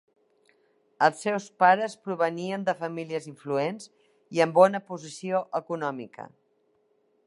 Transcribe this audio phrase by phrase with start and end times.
[1.07, 3.93] Els seus pares provenien de famílies influents
[4.39, 6.31] i amb bona posició econòmica.